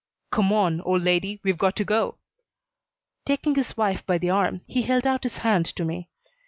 "Come 0.31 0.51
on, 0.51 0.81
old 0.81 1.03
lady, 1.03 1.39
we've 1.43 1.59
got 1.59 1.75
to 1.75 1.85
go." 1.85 2.17
Taking 3.23 3.53
his 3.53 3.77
wife 3.77 4.03
by 4.03 4.17
the 4.17 4.31
arm, 4.31 4.61
he 4.65 4.81
held 4.81 5.05
out 5.05 5.21
his 5.21 5.37
hand 5.45 5.67
to 5.75 5.85
me. 5.85 6.09